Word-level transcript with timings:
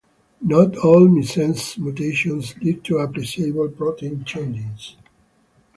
Not 0.41 0.75
all 0.77 1.07
missense 1.07 1.77
mutations 1.77 2.57
lead 2.57 2.83
to 2.85 2.97
appreciable 2.97 3.69
protein 3.69 4.23
changes. 4.25 4.95